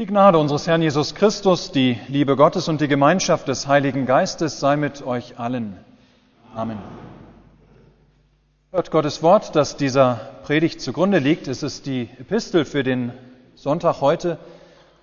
[0.00, 4.58] Die Gnade unseres Herrn Jesus Christus, die Liebe Gottes und die Gemeinschaft des Heiligen Geistes
[4.58, 5.76] sei mit euch allen.
[6.54, 6.78] Amen.
[8.70, 11.48] Hört Gottes Wort, das dieser Predigt zugrunde liegt.
[11.48, 13.12] Es ist die Epistel für den
[13.56, 14.38] Sonntag heute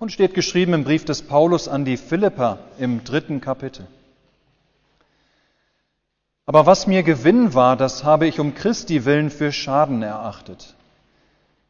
[0.00, 3.86] und steht geschrieben im Brief des Paulus an die Philipper im dritten Kapitel.
[6.44, 10.74] Aber was mir Gewinn war, das habe ich um Christi willen für Schaden erachtet.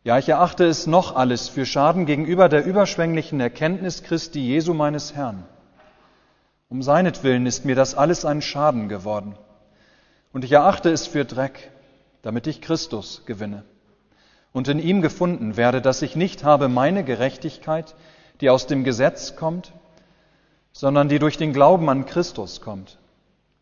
[0.09, 5.15] Ja, ich erachte es noch alles für Schaden gegenüber der überschwänglichen Erkenntnis Christi Jesu meines
[5.15, 5.45] Herrn.
[6.71, 9.37] Um seinetwillen ist mir das alles ein Schaden geworden.
[10.33, 11.71] Und ich erachte es für Dreck,
[12.23, 13.65] damit ich Christus gewinne
[14.55, 17.95] und in ihm gefunden werde, dass ich nicht habe meine Gerechtigkeit,
[18.41, 19.75] die aus dem Gesetz kommt,
[20.73, 22.97] sondern die durch den Glauben an Christus kommt,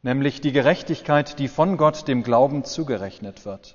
[0.02, 3.74] nämlich die Gerechtigkeit, die von Gott dem Glauben zugerechnet wird.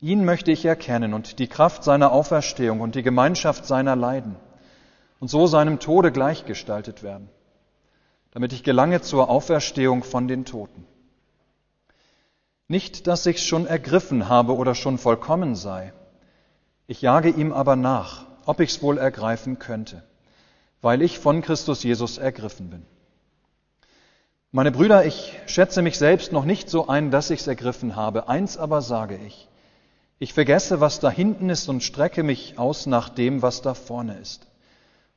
[0.00, 4.36] Ihn möchte ich erkennen und die Kraft seiner Auferstehung und die Gemeinschaft seiner Leiden
[5.18, 7.28] und so seinem Tode gleichgestaltet werden,
[8.30, 10.86] damit ich gelange zur Auferstehung von den Toten.
[12.66, 15.92] Nicht, dass ich's schon ergriffen habe oder schon vollkommen sei.
[16.86, 20.02] Ich jage ihm aber nach, ob ich's wohl ergreifen könnte,
[20.80, 22.86] weil ich von Christus Jesus ergriffen bin.
[24.50, 28.28] Meine Brüder, ich schätze mich selbst noch nicht so ein, dass ich's ergriffen habe.
[28.28, 29.49] Eins aber sage ich.
[30.22, 34.18] Ich vergesse, was da hinten ist und strecke mich aus nach dem, was da vorne
[34.18, 34.46] ist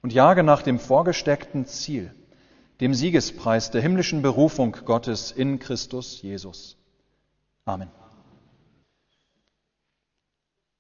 [0.01, 2.15] und jage nach dem vorgesteckten Ziel,
[2.79, 6.77] dem Siegespreis der himmlischen Berufung Gottes in Christus Jesus.
[7.65, 7.91] Amen.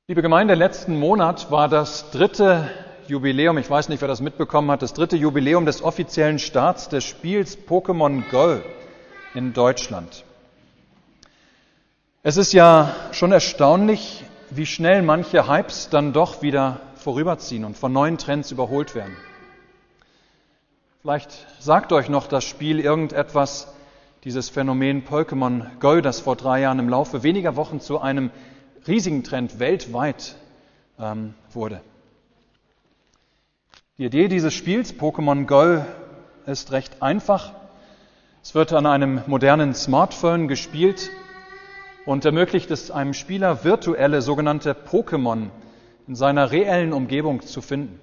[0.07, 2.69] Liebe Gemeinde, letzten Monat war das dritte
[3.09, 7.03] Jubiläum, ich weiß nicht, wer das mitbekommen hat, das dritte Jubiläum des offiziellen Starts des
[7.03, 8.61] Spiels Pokémon Go
[9.33, 10.23] in Deutschland.
[12.25, 17.91] Es ist ja schon erstaunlich, wie schnell manche Hypes dann doch wieder vorüberziehen und von
[17.91, 19.17] neuen Trends überholt werden.
[21.01, 23.73] Vielleicht sagt euch noch das Spiel irgendetwas,
[24.23, 28.31] dieses Phänomen Pokémon Go, das vor drei Jahren im Laufe weniger Wochen zu einem
[28.87, 30.37] riesigen Trend weltweit
[30.97, 31.81] ähm, wurde.
[33.97, 35.83] Die Idee dieses Spiels Pokémon Go
[36.49, 37.51] ist recht einfach.
[38.41, 41.09] Es wird an einem modernen Smartphone gespielt
[42.05, 45.49] und ermöglicht es einem Spieler, virtuelle sogenannte Pokémon
[46.07, 47.99] in seiner reellen Umgebung zu finden.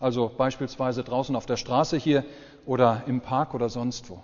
[0.00, 2.24] Also beispielsweise draußen auf der Straße hier
[2.66, 4.22] oder im Park oder sonst wo.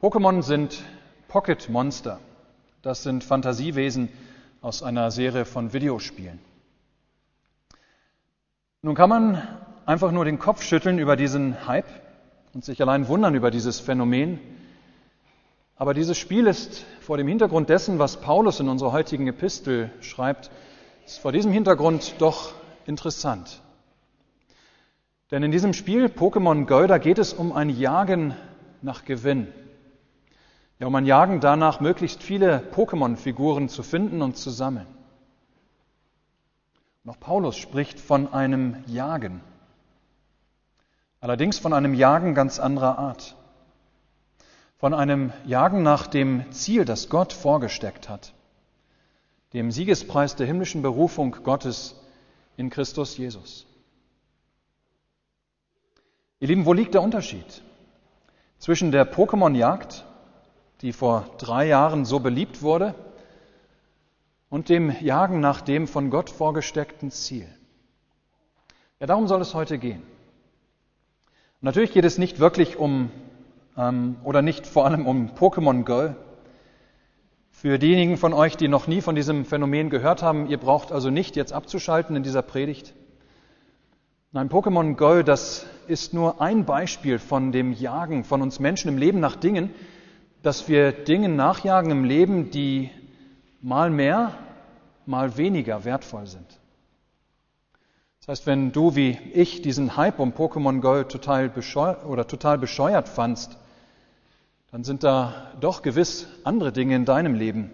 [0.00, 0.82] Pokémon sind
[1.28, 2.18] Pocket Monster.
[2.82, 4.08] Das sind Fantasiewesen
[4.62, 6.40] aus einer Serie von Videospielen.
[8.80, 9.42] Nun kann man
[9.86, 11.88] einfach nur den Kopf schütteln über diesen Hype
[12.54, 14.40] und sich allein wundern über dieses Phänomen,
[15.78, 20.50] aber dieses Spiel ist vor dem Hintergrund dessen, was Paulus in unserer heutigen Epistel schreibt,
[21.06, 22.52] ist vor diesem Hintergrund doch
[22.84, 23.62] interessant.
[25.30, 28.34] Denn in diesem Spiel Pokémon Go, geht es um ein Jagen
[28.82, 29.46] nach Gewinn.
[30.80, 34.86] Ja, um ein Jagen danach, möglichst viele Pokémon-Figuren zu finden und zu sammeln.
[37.04, 39.42] Und auch Paulus spricht von einem Jagen.
[41.20, 43.36] Allerdings von einem Jagen ganz anderer Art
[44.78, 48.32] von einem Jagen nach dem Ziel, das Gott vorgesteckt hat,
[49.52, 51.96] dem Siegespreis der himmlischen Berufung Gottes
[52.56, 53.66] in Christus Jesus.
[56.38, 57.62] Ihr Lieben, wo liegt der Unterschied
[58.58, 60.04] zwischen der Pokémon-Jagd,
[60.80, 62.94] die vor drei Jahren so beliebt wurde,
[64.50, 67.48] und dem Jagen nach dem von Gott vorgesteckten Ziel?
[69.00, 70.02] Ja, darum soll es heute gehen.
[71.60, 73.10] natürlich geht es nicht wirklich um
[74.24, 76.14] oder nicht vor allem um Pokémon Go.
[77.52, 81.10] Für diejenigen von euch, die noch nie von diesem Phänomen gehört haben, ihr braucht also
[81.10, 82.94] nicht jetzt abzuschalten in dieser Predigt.
[84.32, 88.98] Nein, Pokémon Go, das ist nur ein Beispiel von dem Jagen von uns Menschen im
[88.98, 89.70] Leben nach Dingen,
[90.42, 92.90] dass wir Dingen nachjagen im Leben, die
[93.62, 94.34] mal mehr,
[95.06, 96.58] mal weniger wertvoll sind.
[98.20, 102.58] Das heißt, wenn du wie ich diesen Hype um Pokémon Go total bescheuert, oder total
[102.58, 103.56] bescheuert fandst,
[104.70, 107.70] dann sind da doch gewiss andere Dinge in deinem Leben,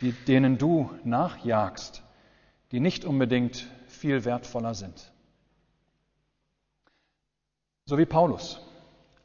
[0.00, 2.02] die, denen du nachjagst,
[2.72, 5.12] die nicht unbedingt viel wertvoller sind.
[7.84, 8.60] So wie Paulus,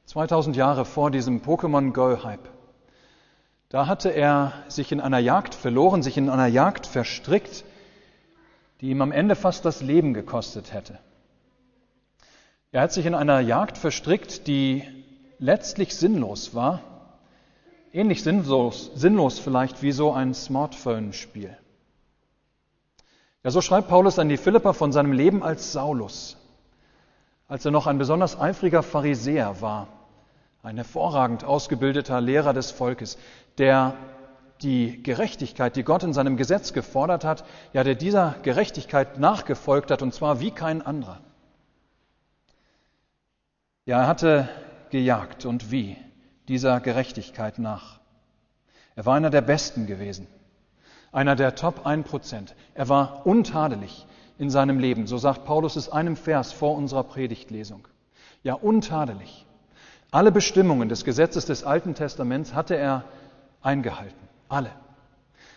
[0.06, 2.50] 2000 Jahre vor diesem Pokémon Go-Hype.
[3.69, 7.63] Da hatte er sich in einer Jagd verloren, sich in einer Jagd verstrickt,
[8.81, 11.00] die ihm am Ende fast das Leben gekostet hätte.
[12.71, 14.83] Er hat sich in einer Jagd verstrickt, die
[15.40, 16.82] letztlich sinnlos war,
[17.94, 21.58] ähnlich sinnlos, sinnlos vielleicht wie so ein Smartphone-Spiel.
[23.44, 26.38] Ja, so schreibt Paulus an die Philipper von seinem Leben als Saulus,
[27.48, 29.88] als er noch ein besonders eifriger Pharisäer war,
[30.64, 33.18] ein hervorragend ausgebildeter Lehrer des Volkes,
[33.58, 33.96] der
[34.62, 40.02] die Gerechtigkeit, die Gott in seinem Gesetz gefordert hat, ja, der dieser Gerechtigkeit nachgefolgt hat,
[40.02, 41.20] und zwar wie kein anderer.
[43.86, 44.50] Ja, er hatte
[44.95, 45.97] gejagt und wie
[46.47, 48.00] dieser Gerechtigkeit nach.
[48.95, 50.27] Er war einer der Besten gewesen
[51.15, 52.53] einer der Top 1%.
[52.74, 54.06] Er war untadelig
[54.38, 57.88] in seinem Leben, so sagt Paulus es einem Vers vor unserer Predigtlesung.
[58.44, 59.45] Ja, untadelig.
[60.12, 63.06] Alle Bestimmungen des Gesetzes des Alten Testaments hatte er
[63.62, 64.27] eingehalten.
[64.50, 64.71] Alle.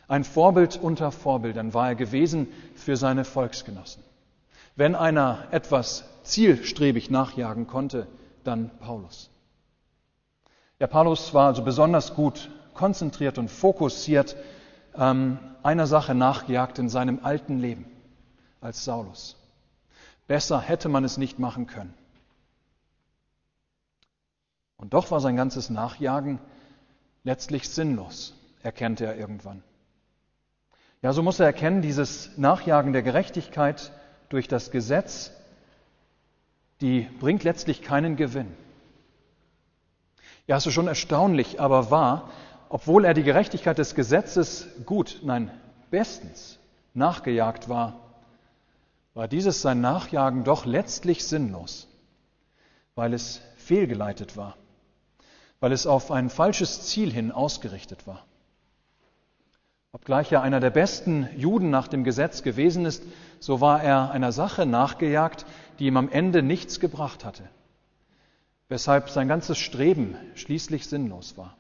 [0.07, 2.47] Ein Vorbild unter Vorbildern war er gewesen
[2.77, 4.05] für seine Volksgenossen.
[4.77, 8.07] Wenn einer etwas zielstrebig nachjagen konnte,
[8.49, 9.31] dann Paulus.
[10.79, 14.37] Ja, Paulus war also besonders gut konzentriert und fokussiert
[14.95, 17.85] ähm, einer Sache nachgejagt in seinem alten Leben
[18.61, 19.37] als Saulus.
[20.27, 21.95] Besser hätte man es nicht machen können.
[24.77, 26.39] Und doch war sein ganzes Nachjagen
[27.25, 29.63] letztlich sinnlos, erkannte er irgendwann.
[31.03, 33.93] Ja, so muss er erkennen, dieses Nachjagen der Gerechtigkeit
[34.29, 35.33] durch das Gesetz,
[36.81, 38.55] die bringt letztlich keinen Gewinn.
[40.47, 42.31] Ja, es ist schon erstaunlich, aber wahr,
[42.69, 45.51] obwohl er die Gerechtigkeit des Gesetzes gut, nein,
[45.91, 46.59] bestens
[46.95, 48.01] nachgejagt war,
[49.15, 51.89] war dieses sein Nachjagen doch letztlich sinnlos,
[52.95, 54.57] weil es fehlgeleitet war,
[55.61, 58.25] weil es auf ein falsches Ziel hin ausgerichtet war.
[59.93, 63.03] Obgleich er einer der besten Juden nach dem Gesetz gewesen ist,
[63.41, 65.47] so war er einer Sache nachgejagt,
[65.79, 67.49] die ihm am Ende nichts gebracht hatte,
[68.69, 71.57] weshalb sein ganzes Streben schließlich sinnlos war.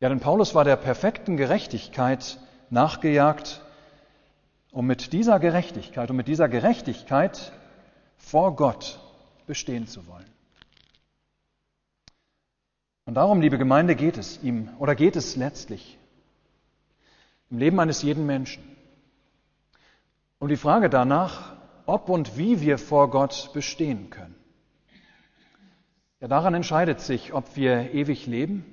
[0.00, 2.38] Ja, denn Paulus war der perfekten Gerechtigkeit
[2.70, 3.62] nachgejagt,
[4.70, 7.52] um mit dieser Gerechtigkeit, um mit dieser Gerechtigkeit
[8.18, 9.00] vor Gott
[9.46, 10.26] bestehen zu wollen.
[13.06, 15.96] Und darum, liebe Gemeinde, geht es ihm oder geht es letztlich
[17.50, 18.64] im Leben eines jeden Menschen.
[20.38, 21.55] Um die Frage danach,
[21.86, 24.34] ob und wie wir vor Gott bestehen können.
[26.20, 28.64] Ja, daran entscheidet sich, ob wir ewig leben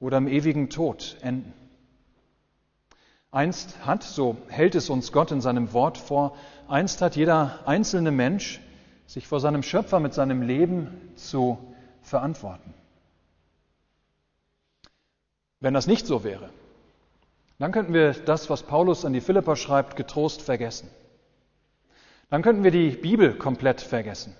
[0.00, 1.52] oder im ewigen Tod enden.
[3.30, 6.36] Einst hat, so hält es uns Gott in seinem Wort vor,
[6.68, 8.60] einst hat jeder einzelne Mensch
[9.06, 11.58] sich vor seinem Schöpfer mit seinem Leben zu
[12.00, 12.72] verantworten.
[15.60, 16.50] Wenn das nicht so wäre,
[17.58, 20.88] dann könnten wir das, was Paulus an die Philipper schreibt, getrost vergessen.
[22.28, 24.34] Dann könnten wir die Bibel komplett vergessen.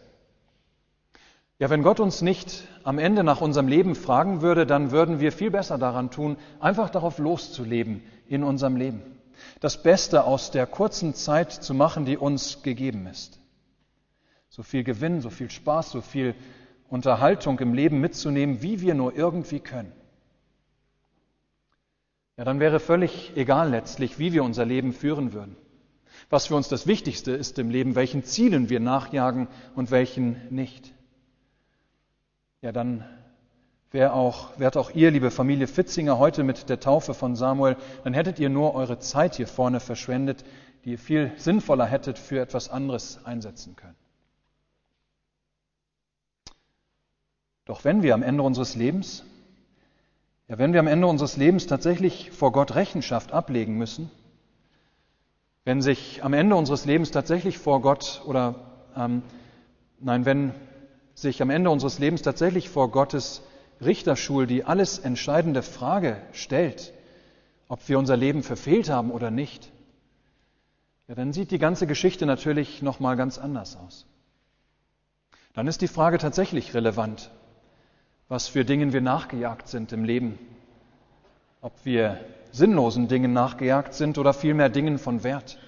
[1.58, 5.32] Ja, wenn Gott uns nicht am Ende nach unserem Leben fragen würde, dann würden wir
[5.32, 9.00] viel besser daran tun, einfach darauf loszuleben in unserem Leben.
[9.60, 13.40] Das Beste aus der kurzen Zeit zu machen, die uns gegeben ist.
[14.50, 16.34] So viel Gewinn, so viel Spaß, so viel
[16.88, 19.92] Unterhaltung im Leben mitzunehmen, wie wir nur irgendwie können.
[22.36, 25.56] Ja, dann wäre völlig egal letztlich, wie wir unser Leben führen würden.
[26.28, 30.92] Was für uns das Wichtigste ist im Leben, welchen Zielen wir nachjagen und welchen nicht
[32.66, 33.04] ja dann
[33.92, 38.12] wäre auch, wärt auch ihr, liebe Familie Fitzinger, heute mit der Taufe von Samuel, dann
[38.12, 40.44] hättet ihr nur eure Zeit hier vorne verschwendet,
[40.84, 43.96] die ihr viel sinnvoller hättet für etwas anderes einsetzen können.
[47.64, 49.24] Doch wenn wir am Ende unseres Lebens,
[50.48, 54.10] ja, wenn wir am Ende unseres Lebens tatsächlich vor Gott Rechenschaft ablegen müssen,
[55.66, 58.54] wenn sich am Ende unseres Lebens tatsächlich vor Gott oder
[58.96, 59.24] ähm,
[59.98, 60.54] nein, wenn
[61.14, 63.42] sich am Ende unseres Lebens tatsächlich vor Gottes
[63.84, 66.92] Richterschul die alles entscheidende Frage stellt,
[67.66, 69.72] ob wir unser Leben verfehlt haben oder nicht,
[71.08, 74.06] ja, dann sieht die ganze Geschichte natürlich noch mal ganz anders aus.
[75.52, 77.32] Dann ist die Frage tatsächlich relevant,
[78.28, 80.38] was für Dingen wir nachgejagt sind im Leben,
[81.60, 82.20] ob wir
[82.56, 85.58] sinnlosen Dingen nachgejagt sind oder vielmehr Dingen von Wert.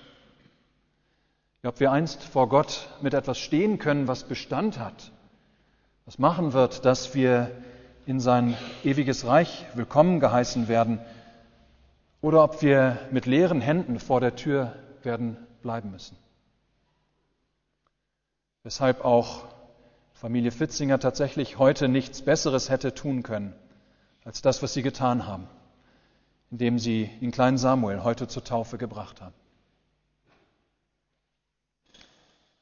[1.64, 5.12] Ob wir einst vor Gott mit etwas stehen können, was Bestand hat
[6.08, 7.50] was machen wird, dass wir
[8.06, 11.00] in sein ewiges Reich willkommen geheißen werden
[12.22, 16.16] oder ob wir mit leeren Händen vor der Tür werden bleiben müssen.
[18.62, 19.44] Weshalb auch
[20.14, 23.52] Familie Fitzinger tatsächlich heute nichts Besseres hätte tun können,
[24.24, 25.46] als das, was sie getan haben,
[26.50, 29.34] indem sie den kleinen Samuel heute zur Taufe gebracht haben.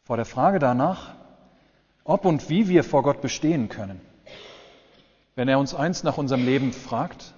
[0.03, 1.15] Vor der Frage danach,
[2.05, 4.01] ob und wie wir vor Gott bestehen können.
[5.35, 7.35] Wenn er uns eins nach unserem Leben fragt,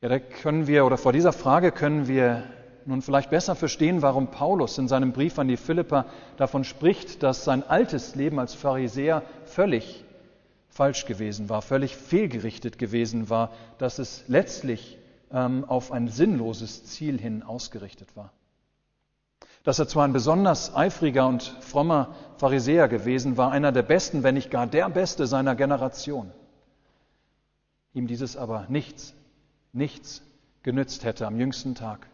[0.00, 2.44] ja, da können wir, oder vor dieser Frage können wir
[2.84, 7.44] nun vielleicht besser verstehen, warum Paulus in seinem Brief an die Philipper davon spricht, dass
[7.44, 10.04] sein altes Leben als Pharisäer völlig
[10.68, 14.98] falsch gewesen war, völlig fehlgerichtet gewesen war, dass es letztlich
[15.32, 18.32] auf ein sinnloses Ziel hin ausgerichtet war.
[19.64, 24.34] Dass er zwar ein besonders eifriger und frommer Pharisäer gewesen war, einer der besten, wenn
[24.34, 26.30] nicht gar der beste seiner Generation,
[27.94, 29.14] ihm dieses aber nichts,
[29.72, 30.22] nichts
[30.62, 32.06] genützt hätte am jüngsten Tag,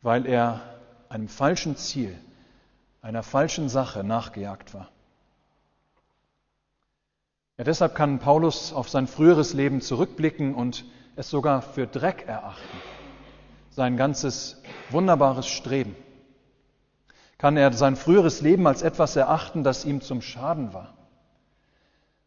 [0.00, 0.62] weil er
[1.08, 2.16] einem falschen Ziel,
[3.02, 4.88] einer falschen Sache nachgejagt war.
[7.58, 10.84] Ja, deshalb kann Paulus auf sein früheres Leben zurückblicken und
[11.16, 12.78] es sogar für Dreck erachten.
[13.70, 15.96] Sein ganzes wunderbares Streben.
[17.38, 20.94] Kann er sein früheres Leben als etwas erachten, das ihm zum Schaden war?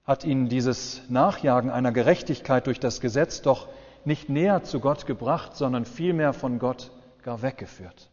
[0.03, 3.67] Hat ihn dieses Nachjagen einer Gerechtigkeit durch das Gesetz doch
[4.03, 6.91] nicht näher zu Gott gebracht, sondern vielmehr von Gott
[7.23, 8.09] gar weggeführt.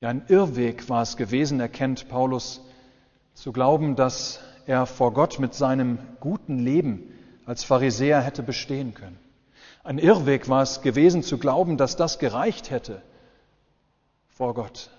[0.00, 2.62] Ja, ein Irrweg war es gewesen, erkennt Paulus,
[3.34, 7.13] zu glauben, dass er vor Gott mit seinem guten Leben
[7.46, 9.18] als Pharisäer hätte bestehen können.
[9.82, 13.02] Ein Irrweg war es gewesen zu glauben, dass das gereicht hätte
[14.28, 14.90] vor Gott.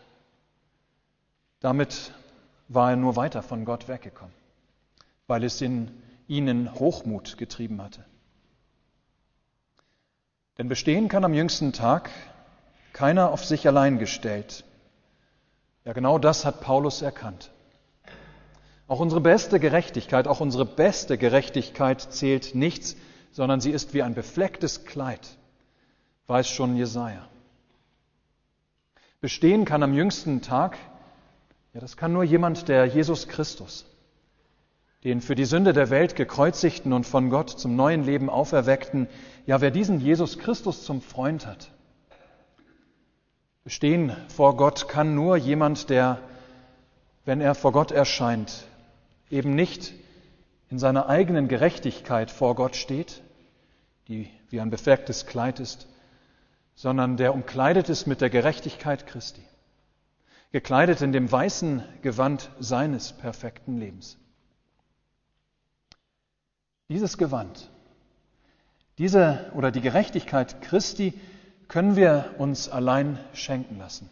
[1.60, 2.14] Damit
[2.68, 4.34] war er nur weiter von Gott weggekommen,
[5.28, 5.92] weil es in
[6.28, 8.06] ihnen Hochmut getrieben hatte.
[10.58, 12.10] Denn bestehen kann am jüngsten Tag
[12.94, 14.64] keiner auf sich allein gestellt.
[15.84, 17.52] Ja, genau das hat Paulus erkannt.
[18.88, 22.96] Auch unsere beste Gerechtigkeit, auch unsere beste Gerechtigkeit zählt nichts,
[23.32, 25.38] sondern sie ist wie ein beflecktes Kleid,
[26.28, 27.28] weiß schon Jesaja.
[29.22, 30.78] Bestehen kann am jüngsten Tag,
[31.74, 33.86] ja, das kann nur jemand, der Jesus Christus,
[35.04, 39.08] den für die Sünde der Welt gekreuzigten und von Gott zum neuen Leben auferweckten,
[39.48, 41.72] ja, wer diesen Jesus Christus zum Freund hat.
[43.64, 46.20] Bestehen vor Gott kann nur jemand, der,
[47.26, 48.68] wenn er vor Gott erscheint,
[49.30, 49.94] eben nicht
[50.70, 53.22] in seiner eigenen Gerechtigkeit vor Gott steht,
[54.08, 55.88] die wie ein beflecktes Kleid ist,
[56.76, 59.44] sondern der umkleidet ist mit der Gerechtigkeit Christi,
[60.52, 64.18] gekleidet in dem weißen Gewand seines perfekten Lebens.
[66.90, 67.72] Dieses Gewand,
[68.98, 71.14] diese oder die Gerechtigkeit Christi
[71.68, 74.10] können wir uns allein schenken lassen.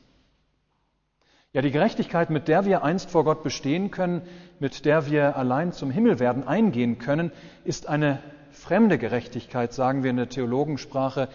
[1.54, 4.24] Ja, die Gerechtigkeit, mit der wir einst vor Gott bestehen können,
[4.60, 7.32] mit der wir allein zum Himmel werden eingehen können,
[7.64, 11.30] ist eine fremde Gerechtigkeit, sagen wir in der Theologensprache.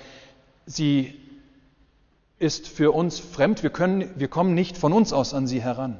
[0.66, 1.14] Sie
[2.40, 5.98] ist für uns fremd, wir, können, wir kommen nicht von uns aus an sie heran.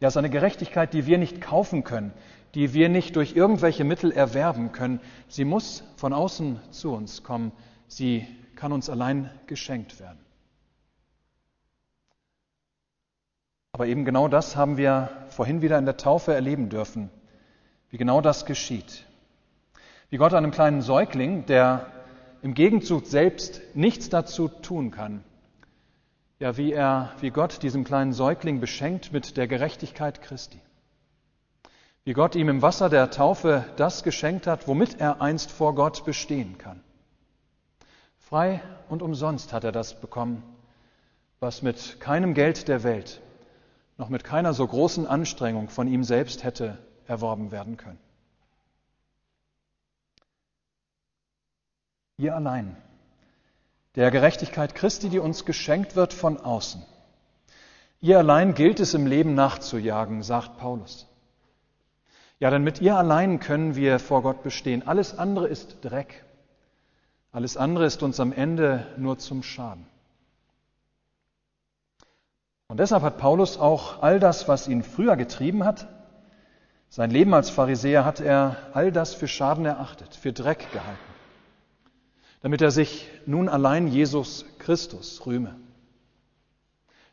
[0.00, 2.12] Ja, es ist eine Gerechtigkeit, die wir nicht kaufen können,
[2.54, 5.00] die wir nicht durch irgendwelche Mittel erwerben können.
[5.26, 7.52] Sie muss von außen zu uns kommen.
[7.86, 10.18] Sie kann uns allein geschenkt werden.
[13.78, 17.10] Aber eben genau das haben wir vorhin wieder in der Taufe erleben dürfen,
[17.90, 19.06] wie genau das geschieht.
[20.10, 21.86] Wie Gott einem kleinen Säugling, der
[22.42, 25.22] im Gegenzug selbst nichts dazu tun kann,
[26.40, 30.58] ja, wie er, wie Gott diesem kleinen Säugling beschenkt mit der Gerechtigkeit Christi.
[32.02, 36.04] Wie Gott ihm im Wasser der Taufe das geschenkt hat, womit er einst vor Gott
[36.04, 36.80] bestehen kann.
[38.18, 40.42] Frei und umsonst hat er das bekommen,
[41.38, 43.20] was mit keinem Geld der Welt,
[43.98, 47.98] noch mit keiner so großen Anstrengung von ihm selbst hätte erworben werden können.
[52.16, 52.76] Ihr allein,
[53.96, 56.82] der Gerechtigkeit Christi, die uns geschenkt wird von außen.
[58.00, 61.06] Ihr allein gilt es im Leben nachzujagen, sagt Paulus.
[62.38, 64.86] Ja, denn mit ihr allein können wir vor Gott bestehen.
[64.86, 66.24] Alles andere ist Dreck.
[67.32, 69.86] Alles andere ist uns am Ende nur zum Schaden.
[72.68, 75.88] Und deshalb hat Paulus auch all das, was ihn früher getrieben hat,
[76.90, 80.98] sein Leben als Pharisäer, hat er all das für Schaden erachtet, für Dreck gehalten,
[82.42, 85.56] damit er sich nun allein Jesus Christus rühme,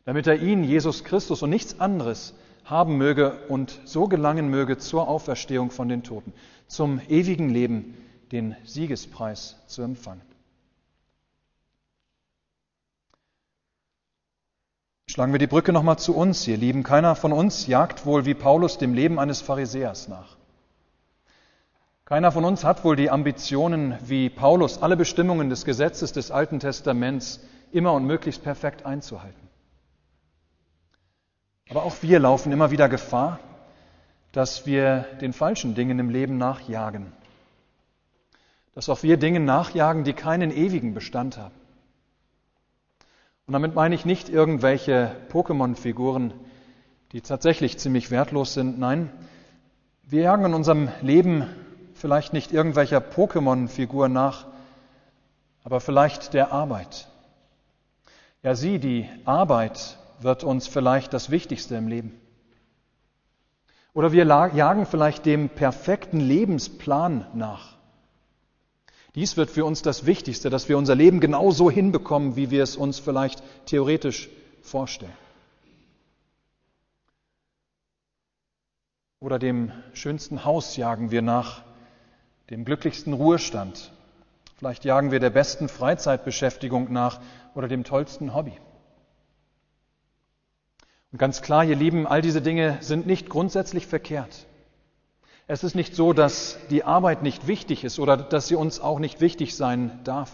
[0.04, 2.34] damit er ihn, Jesus Christus und nichts anderes
[2.64, 6.34] haben möge und so gelangen möge zur Auferstehung von den Toten,
[6.66, 7.96] zum ewigen Leben,
[8.30, 10.35] den Siegespreis zu empfangen.
[15.08, 16.82] Schlagen wir die Brücke nochmal zu uns, ihr Lieben.
[16.82, 20.36] Keiner von uns jagt wohl wie Paulus dem Leben eines Pharisäers nach.
[22.04, 26.58] Keiner von uns hat wohl die Ambitionen, wie Paulus alle Bestimmungen des Gesetzes des Alten
[26.58, 29.48] Testaments immer und möglichst perfekt einzuhalten.
[31.70, 33.38] Aber auch wir laufen immer wieder Gefahr,
[34.32, 37.12] dass wir den falschen Dingen im Leben nachjagen.
[38.74, 41.54] Dass auch wir Dingen nachjagen, die keinen ewigen Bestand haben.
[43.46, 46.34] Und damit meine ich nicht irgendwelche Pokémon-Figuren,
[47.12, 48.80] die tatsächlich ziemlich wertlos sind.
[48.80, 49.08] Nein,
[50.02, 51.46] wir jagen in unserem Leben
[51.94, 54.46] vielleicht nicht irgendwelcher Pokémon-Figur nach,
[55.62, 57.08] aber vielleicht der Arbeit.
[58.42, 62.20] Ja, sie, die Arbeit, wird uns vielleicht das Wichtigste im Leben.
[63.92, 67.75] Oder wir jagen vielleicht dem perfekten Lebensplan nach.
[69.16, 72.62] Dies wird für uns das Wichtigste, dass wir unser Leben genau so hinbekommen, wie wir
[72.62, 74.28] es uns vielleicht theoretisch
[74.60, 75.16] vorstellen.
[79.18, 81.64] Oder dem schönsten Haus jagen wir nach,
[82.50, 83.90] dem glücklichsten Ruhestand.
[84.58, 87.18] Vielleicht jagen wir der besten Freizeitbeschäftigung nach
[87.54, 88.52] oder dem tollsten Hobby.
[91.10, 94.46] Und ganz klar, ihr Lieben, all diese Dinge sind nicht grundsätzlich verkehrt.
[95.48, 98.98] Es ist nicht so, dass die Arbeit nicht wichtig ist oder dass sie uns auch
[98.98, 100.32] nicht wichtig sein darf.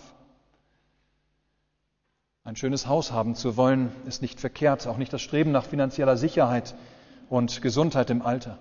[2.45, 6.16] Ein schönes Haus haben zu wollen, ist nicht verkehrt, auch nicht das Streben nach finanzieller
[6.16, 6.75] Sicherheit
[7.28, 8.59] und Gesundheit im Alter.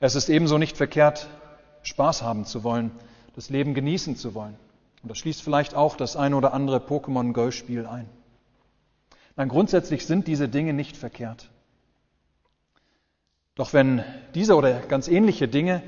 [0.00, 1.28] Es ist ebenso nicht verkehrt,
[1.82, 2.90] Spaß haben zu wollen,
[3.34, 4.56] das Leben genießen zu wollen.
[5.02, 8.08] Und das schließt vielleicht auch das eine oder andere Pokémon Go-Spiel ein.
[9.36, 11.48] Nein, grundsätzlich sind diese Dinge nicht verkehrt.
[13.58, 14.04] Doch wenn
[14.36, 15.82] diese oder ganz ähnliche Dinge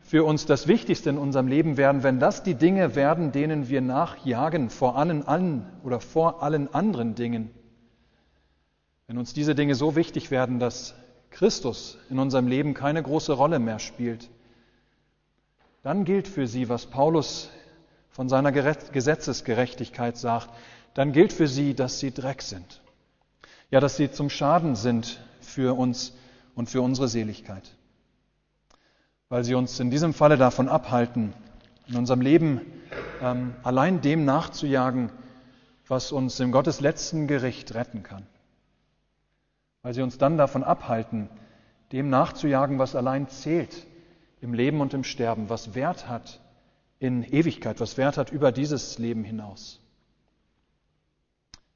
[0.00, 3.80] für uns das Wichtigste in unserem Leben werden, wenn das die Dinge werden, denen wir
[3.82, 7.50] nachjagen vor allen, allen oder vor allen anderen Dingen,
[9.06, 10.96] wenn uns diese Dinge so wichtig werden, dass
[11.30, 14.28] Christus in unserem Leben keine große Rolle mehr spielt,
[15.84, 17.48] dann gilt für sie, was Paulus
[18.10, 20.50] von seiner Gesetzesgerechtigkeit sagt,
[20.94, 22.82] dann gilt für sie, dass sie Dreck sind.
[23.70, 26.12] Ja, dass sie zum Schaden sind für uns
[26.54, 27.76] und für unsere Seligkeit.
[29.28, 31.32] Weil sie uns in diesem Falle davon abhalten,
[31.86, 32.60] in unserem Leben
[33.20, 35.10] ähm, allein dem nachzujagen,
[35.86, 38.26] was uns im Gottes letzten Gericht retten kann.
[39.82, 41.28] Weil sie uns dann davon abhalten,
[41.92, 43.86] dem nachzujagen, was allein zählt
[44.40, 46.40] im Leben und im Sterben, was Wert hat
[46.98, 49.80] in Ewigkeit, was Wert hat über dieses Leben hinaus.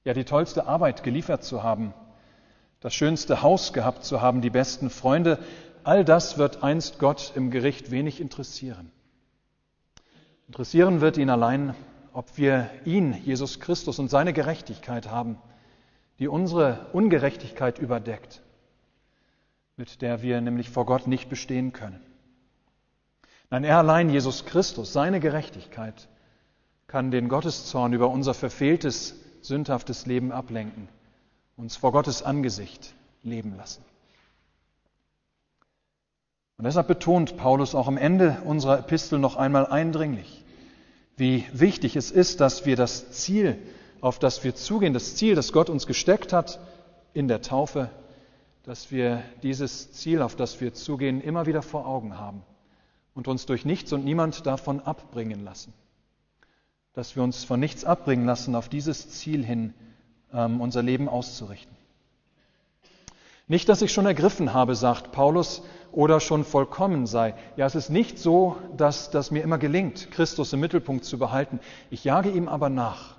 [0.05, 1.93] Ja, die tollste Arbeit geliefert zu haben,
[2.81, 5.39] das schönste Haus gehabt zu haben, die besten Freunde,
[5.83, 8.91] all das wird einst Gott im Gericht wenig interessieren.
[10.47, 11.75] Interessieren wird ihn allein,
[12.13, 15.39] ob wir ihn, Jesus Christus und seine Gerechtigkeit haben,
[16.19, 18.43] die unsere Ungerechtigkeit überdeckt,
[19.77, 22.01] mit der wir nämlich vor Gott nicht bestehen können.
[23.51, 26.09] Nein, er allein, Jesus Christus, seine Gerechtigkeit,
[26.87, 30.89] kann den Gotteszorn über unser verfehltes, sündhaftes Leben ablenken
[31.59, 33.85] uns vor Gottes Angesicht leben lassen.
[36.57, 40.45] Und deshalb betont Paulus auch am Ende unserer Epistel noch einmal eindringlich,
[41.17, 43.59] wie wichtig es ist, dass wir das Ziel,
[44.01, 46.61] auf das wir zugehen, das Ziel, das Gott uns gesteckt hat
[47.13, 47.91] in der Taufe,
[48.63, 52.43] dass wir dieses Ziel, auf das wir zugehen, immer wieder vor Augen haben
[53.15, 55.73] und uns durch nichts und niemand davon abbringen lassen.
[56.93, 59.75] Dass wir uns von nichts abbringen lassen, auf dieses Ziel hin
[60.33, 61.77] unser Leben auszurichten.
[63.47, 67.35] Nicht, dass ich schon ergriffen habe, sagt Paulus, oder schon vollkommen sei.
[67.57, 71.61] Ja, es ist nicht so, dass das mir immer gelingt, Christus im Mittelpunkt zu behalten.
[71.91, 73.17] Ich jage ihm aber nach,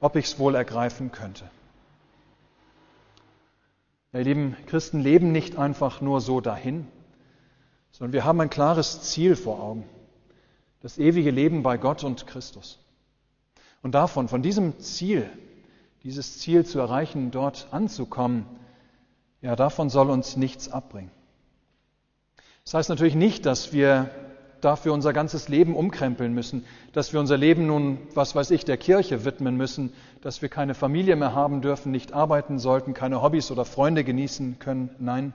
[0.00, 1.44] ob ich es wohl ergreifen könnte.
[4.12, 6.86] Ja, ihr lieben Christen leben nicht einfach nur so dahin,
[7.90, 9.88] sondern wir haben ein klares Ziel vor Augen.
[10.80, 12.78] Das ewige Leben bei Gott und Christus.
[13.82, 15.28] Und davon, von diesem Ziel,
[16.04, 18.46] dieses Ziel zu erreichen, dort anzukommen,
[19.40, 21.10] ja, davon soll uns nichts abbringen.
[22.64, 24.10] Das heißt natürlich nicht, dass wir
[24.60, 28.76] dafür unser ganzes Leben umkrempeln müssen, dass wir unser Leben nun, was weiß ich, der
[28.76, 33.50] Kirche widmen müssen, dass wir keine Familie mehr haben dürfen, nicht arbeiten sollten, keine Hobbys
[33.50, 34.90] oder Freunde genießen können.
[34.98, 35.32] Nein,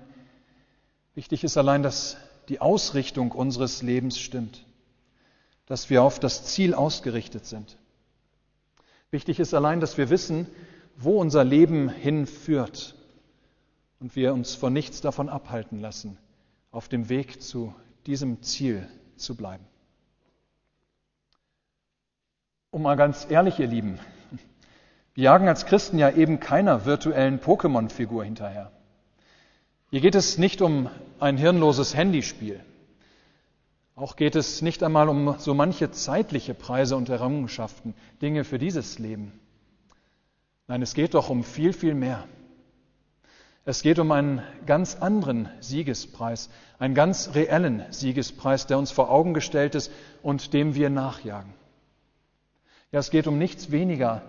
[1.15, 2.17] wichtig ist allein, dass
[2.49, 4.65] die Ausrichtung unseres Lebens stimmt,
[5.65, 7.77] dass wir auf das Ziel ausgerichtet sind.
[9.13, 10.47] Wichtig ist allein, dass wir wissen,
[10.97, 12.95] wo unser Leben hinführt
[13.99, 16.17] und wir uns von nichts davon abhalten lassen,
[16.71, 17.75] auf dem Weg zu
[18.07, 19.63] diesem Ziel zu bleiben.
[22.71, 23.99] Um mal ganz ehrlich, ihr Lieben,
[25.13, 28.71] wir jagen als Christen ja eben keiner virtuellen Pokémon-Figur hinterher.
[29.91, 32.61] Hier geht es nicht um ein hirnloses Handyspiel.
[33.95, 38.97] Auch geht es nicht einmal um so manche zeitliche Preise und Errungenschaften, Dinge für dieses
[38.97, 39.39] Leben.
[40.67, 42.27] Nein, es geht doch um viel, viel mehr.
[43.65, 49.33] Es geht um einen ganz anderen Siegespreis, einen ganz reellen Siegespreis, der uns vor Augen
[49.33, 51.53] gestellt ist und dem wir nachjagen.
[52.91, 54.23] Ja, es geht um nichts weniger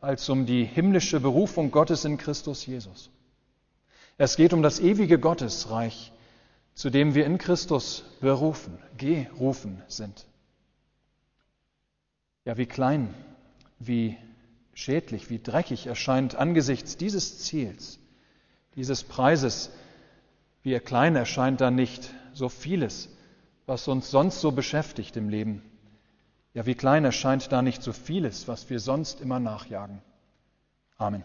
[0.00, 3.10] als um die himmlische Berufung Gottes in Christus Jesus.
[4.18, 6.12] Es geht um das ewige Gottesreich,
[6.74, 10.26] zu dem wir in Christus berufen, gerufen sind.
[12.44, 13.14] Ja, wie klein,
[13.78, 14.16] wie
[14.74, 17.98] schädlich, wie dreckig erscheint angesichts dieses Ziels,
[18.74, 19.70] dieses Preises,
[20.62, 23.08] wie klein erscheint da nicht so vieles,
[23.66, 25.62] was uns sonst so beschäftigt im Leben.
[26.54, 30.02] Ja, wie klein erscheint da nicht so vieles, was wir sonst immer nachjagen.
[30.98, 31.24] Amen.